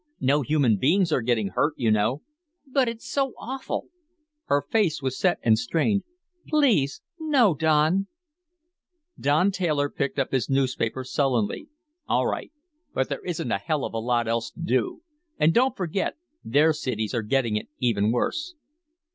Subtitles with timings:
[0.19, 2.23] No human beings are getting hurt, you know."
[2.65, 3.89] "But it's so awful!"
[4.45, 6.01] Her face was set and strained.
[6.47, 8.07] "Please, no, Don."
[9.19, 11.67] Don Taylor picked up his newspaper sullenly.
[12.09, 12.51] "All right,
[12.95, 15.01] but there isn't a hell of a lot else to do.
[15.37, 18.55] And don't forget, their cities are getting it even worse."